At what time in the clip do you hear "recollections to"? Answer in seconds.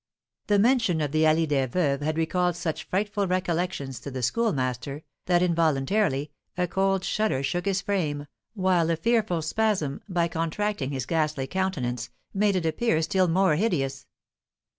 3.27-4.09